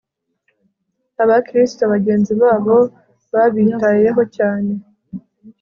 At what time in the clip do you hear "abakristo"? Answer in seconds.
1.23-1.81